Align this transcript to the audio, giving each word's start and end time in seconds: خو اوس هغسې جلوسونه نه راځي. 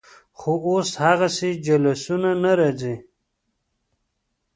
خو 0.39 0.51
اوس 0.67 0.89
هغسې 1.03 1.49
جلوسونه 1.65 2.31
نه 2.43 2.51
راځي. 2.59 2.95